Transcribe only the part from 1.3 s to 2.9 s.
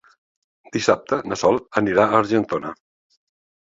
na Sol anirà a Argentona.